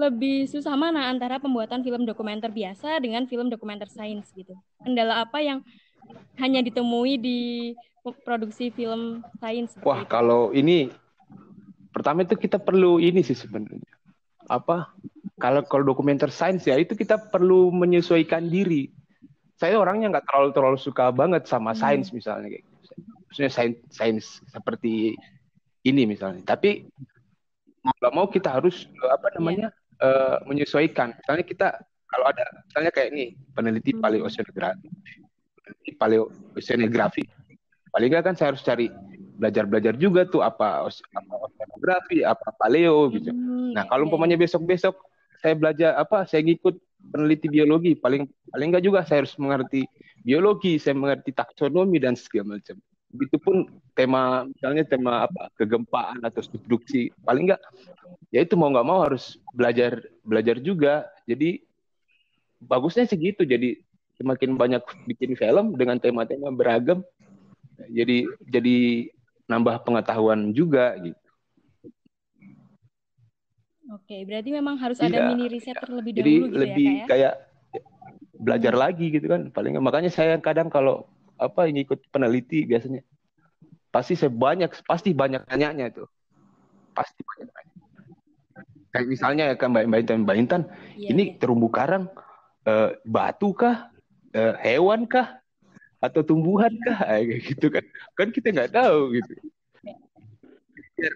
[0.00, 4.57] lebih susah mana antara pembuatan film dokumenter biasa dengan film dokumenter sains gitu?
[4.81, 5.61] Kendala apa yang
[6.40, 7.40] hanya ditemui di
[8.24, 9.76] produksi film sains?
[9.85, 10.09] Wah, itu?
[10.09, 10.88] kalau ini
[11.92, 13.85] pertama itu kita perlu ini sih sebenarnya
[14.46, 14.94] apa
[15.37, 18.88] kalau kalau dokumenter sains ya itu kita perlu menyesuaikan diri
[19.57, 21.81] saya orangnya nggak terlalu terlalu suka banget sama hmm.
[21.81, 22.94] sains misalnya kayak gitu.
[23.29, 25.16] maksudnya sains sains seperti
[25.85, 26.88] ini misalnya tapi
[27.85, 29.70] mau nggak mau kita harus apa namanya
[30.01, 30.05] yeah.
[30.05, 31.68] uh, menyesuaikan misalnya kita
[32.07, 34.01] kalau ada misalnya kayak ini peneliti hmm.
[34.01, 34.88] paleoceanografi
[35.57, 37.25] peneliti paleoceanografi
[37.92, 38.92] paling nggak kan saya harus cari
[39.37, 43.31] belajar-belajar juga tuh apa apa oceanografi, apa paleo gitu.
[43.31, 44.96] Hmm, nah, kalau umpamanya besok-besok
[45.46, 46.74] saya belajar apa, saya ngikut
[47.14, 49.87] peneliti biologi, paling paling enggak juga saya harus mengerti
[50.26, 52.82] biologi, saya mengerti taksonomi dan segala macam.
[53.14, 57.62] Begitupun tema misalnya tema apa kegempaan atau subduksi, paling enggak
[58.35, 61.06] ya itu mau nggak mau harus belajar belajar juga.
[61.30, 61.62] Jadi
[62.59, 63.46] bagusnya segitu.
[63.46, 63.78] Jadi
[64.18, 67.06] semakin banyak bikin film dengan tema-tema beragam,
[67.87, 69.06] jadi jadi
[69.46, 71.25] nambah pengetahuan juga gitu.
[73.87, 77.07] Oke, berarti memang harus iya, ada mini riset terlebih dahulu Jadi gitu ya, lebih ya,
[77.07, 77.35] kayak
[78.37, 78.83] belajar hmm.
[78.83, 79.42] lagi gitu kan.
[79.55, 81.07] Paling makanya saya kadang kalau
[81.38, 83.05] apa ini ikut peneliti biasanya
[83.92, 86.05] pasti saya banyak pasti banyak tanyanya itu.
[86.92, 87.75] Pasti banyak tanya.
[88.90, 90.62] Kayak misalnya ya kan Mbak Intan, Mbak Intan,
[90.96, 91.37] iya, ini iya.
[91.38, 92.11] terumbu karang
[92.66, 93.92] eh, batu kah?
[94.35, 95.46] Eh, hewan kah?
[96.07, 99.33] atau tumbuhan kah kayak gitu kan kan kita nggak tahu gitu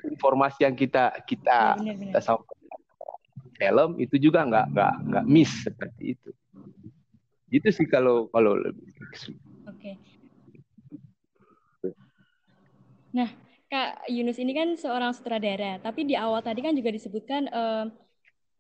[0.09, 2.50] informasi yang kita kita ya, kita sampaikan
[3.61, 6.31] film itu juga nggak nggak nggak miss seperti itu.
[7.53, 8.89] Itu sih kalau kalau lebih
[9.69, 9.93] oke.
[13.13, 13.29] Nah
[13.71, 17.87] kak Yunus ini kan seorang sutradara tapi di awal tadi kan juga disebutkan uh,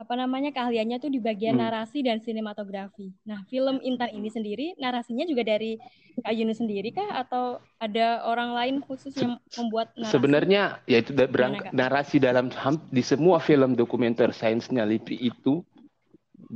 [0.00, 1.62] apa namanya keahliannya tuh di bagian hmm.
[1.68, 3.12] narasi dan sinematografi.
[3.28, 5.76] Nah, film Intan ini sendiri narasinya juga dari
[6.24, 10.16] Kak Yunus sendiri kah atau ada orang lain khusus yang membuat narasi?
[10.16, 12.48] Sebenarnya ya itu berangkat narasi dalam
[12.88, 15.60] di semua film dokumenter sainsnya LIPI itu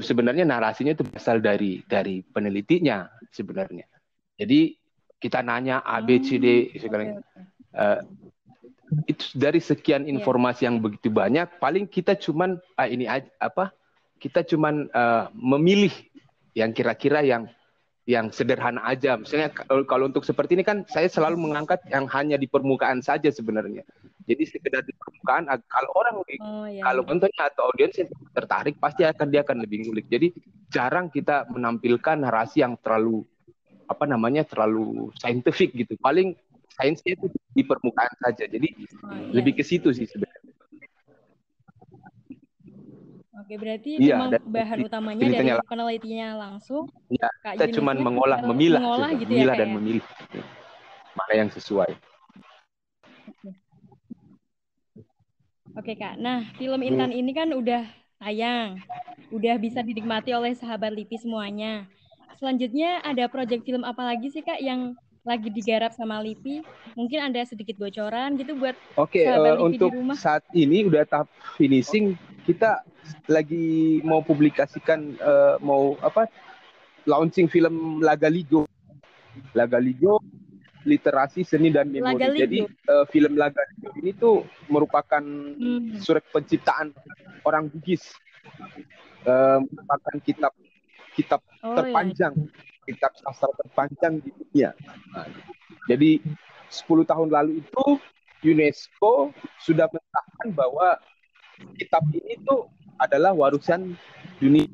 [0.01, 3.85] sebenarnya narasinya itu berasal dari dari penelitinya sebenarnya.
[4.41, 4.73] Jadi
[5.21, 7.45] kita nanya A B C D oh, segala okay, okay.
[7.77, 8.01] Uh,
[9.07, 10.17] itu dari sekian iya.
[10.17, 10.67] informasi yeah.
[10.71, 13.09] yang begitu banyak paling kita cuman ah, ini
[13.41, 13.75] apa
[14.19, 15.93] kita cuman uh, memilih
[16.55, 17.51] yang kira-kira yang
[18.05, 22.37] yang sederhana aja misalnya kalau, kalau untuk seperti ini kan saya selalu mengangkat yang hanya
[22.37, 23.81] di permukaan saja sebenarnya
[24.29, 26.85] jadi sekedar di permukaan kalau orang oh, yeah.
[26.85, 27.97] kalau penontonnya atau audiens
[28.37, 30.29] tertarik pasti akan dia akan lebih ngulik jadi
[30.69, 33.25] jarang kita menampilkan narasi yang terlalu
[33.89, 36.37] apa namanya terlalu saintifik gitu paling
[36.75, 38.45] sainsnya itu di permukaan saja.
[38.45, 38.69] Jadi
[39.03, 39.31] oh, iya.
[39.31, 40.43] lebih ke situ sih sebenarnya.
[43.45, 46.89] Oke, berarti iya, memang bahan utamanya dari penelitinya langsung.
[47.13, 49.75] Iya, kita cuma mengolah, memilah, mengolah gitu, ya, memilah ya, dan ya?
[49.77, 50.05] memilih
[51.13, 51.93] mana yang sesuai.
[55.75, 57.21] Oke kak, nah film Intan hmm.
[57.21, 57.83] ini kan udah
[58.23, 58.81] tayang,
[59.29, 61.85] udah bisa dinikmati oleh sahabat Lipi semuanya.
[62.39, 66.61] Selanjutnya ada proyek film apa lagi sih kak yang lagi digarap sama Lipi.
[66.95, 70.17] Mungkin ada sedikit bocoran gitu buat Oke, okay, uh, eh, untuk di rumah.
[70.17, 72.85] saat ini udah tahap finishing, kita
[73.27, 76.29] lagi mau publikasikan uh, mau apa?
[77.05, 78.65] launching film Laga Ligo.
[79.53, 80.25] Laga Ligo
[80.89, 82.17] literasi seni dan memori.
[82.17, 86.01] Jadi uh, film Laga Ligo ini tuh merupakan hmm.
[86.01, 86.97] surat penciptaan
[87.45, 88.09] orang Bugis.
[89.25, 90.53] Uh, merupakan kitab
[91.17, 91.77] kitab oh, iya.
[91.81, 94.71] terpanjang iya kitab sastra terpanjang di dunia.
[95.13, 95.29] Nah,
[95.89, 96.21] jadi
[96.69, 97.87] 10 tahun lalu itu
[98.45, 99.33] UNESCO
[99.65, 100.89] sudah menetapkan bahwa
[101.81, 102.69] kitab ini tuh
[103.01, 103.97] adalah warisan
[104.39, 104.69] dunia.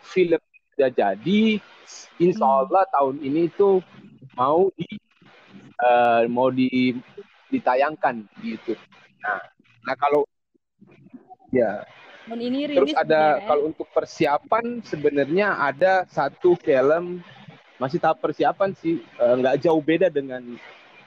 [0.00, 0.40] Film
[0.74, 1.60] sudah jadi,
[2.18, 2.58] insya hmm.
[2.66, 3.78] Allah tahun ini tuh
[4.34, 4.88] mau di
[5.78, 6.96] uh, mau di
[7.50, 8.74] ditayangkan gitu.
[9.22, 9.38] Nah,
[9.86, 10.26] nah kalau
[11.50, 11.82] ya
[12.30, 13.46] dan ini Terus ada ya?
[13.50, 17.18] kalau untuk persiapan sebenarnya ada satu film
[17.82, 20.54] masih tahap persiapan sih eh, nggak uh, jauh beda dengan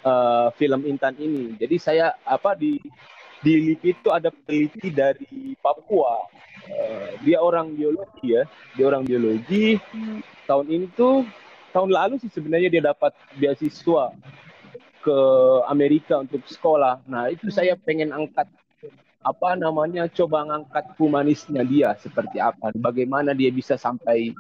[0.04, 1.56] uh, film Intan ini.
[1.56, 2.82] Jadi saya apa di
[3.44, 6.28] di LIPI itu ada peneliti dari Papua.
[6.64, 8.44] Uh, dia orang biologi ya,
[8.76, 9.80] dia orang biologi.
[9.92, 10.20] Hmm.
[10.44, 11.24] Tahun ini tuh
[11.72, 14.12] tahun lalu sih sebenarnya dia dapat beasiswa
[15.04, 15.18] ke
[15.68, 17.04] Amerika untuk sekolah.
[17.08, 17.56] Nah itu hmm.
[17.56, 18.48] saya pengen angkat
[19.24, 24.36] apa namanya coba ngangkat humanisnya dia seperti apa, bagaimana dia bisa sampai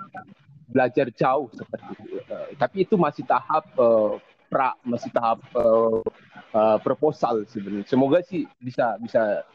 [0.67, 2.19] belajar jauh seperti itu.
[2.27, 4.19] Uh, tapi itu masih tahap uh,
[4.51, 6.03] pra, masih tahap uh,
[6.51, 7.87] uh, proposal sebenarnya.
[7.87, 9.47] Semoga sih bisa bisa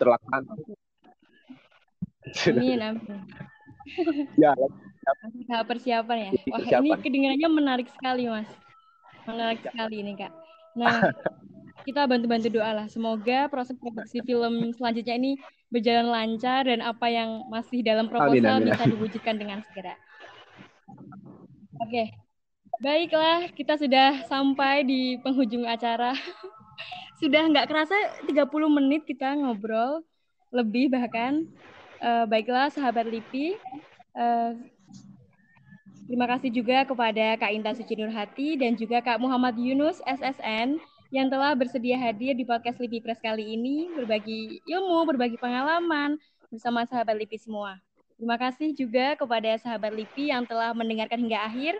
[0.00, 0.56] terlaksana.
[2.48, 3.20] Amin, amin.
[4.42, 4.54] ya,
[5.50, 6.30] Tahap persiapan ya.
[6.48, 6.86] Wah, persiapan.
[6.86, 8.50] ini kedengarannya menarik sekali, Mas.
[9.26, 10.32] Menarik sekali ini, Kak.
[10.78, 10.94] Nah,
[11.82, 12.86] kita bantu-bantu doa lah.
[12.88, 15.32] Semoga proses produksi film selanjutnya ini
[15.68, 19.94] berjalan lancar dan apa yang masih dalam proposal amin, amin, bisa diwujudkan dengan segera.
[21.82, 22.14] Oke.
[22.82, 26.14] Baiklah, kita sudah sampai di penghujung acara.
[27.22, 27.94] sudah nggak kerasa
[28.26, 30.02] 30 menit kita ngobrol,
[30.50, 31.46] lebih bahkan.
[32.02, 33.54] Uh, baiklah, sahabat LIPI.
[34.18, 34.58] Uh,
[36.12, 40.82] Terima kasih juga kepada Kak Intan Suci Nurhati dan juga Kak Muhammad Yunus SSN
[41.12, 46.16] yang telah bersedia hadir di podcast Lipi Press kali ini, berbagi ilmu, berbagi pengalaman
[46.48, 47.76] bersama sahabat Lipi semua.
[48.16, 51.76] Terima kasih juga kepada sahabat Lipi yang telah mendengarkan hingga akhir.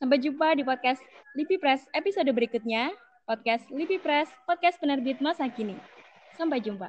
[0.00, 1.04] Sampai jumpa di podcast
[1.36, 2.88] Lipi Press episode berikutnya.
[3.28, 5.76] Podcast Lipi Press, podcast penerbit masa kini.
[6.32, 6.88] Sampai jumpa.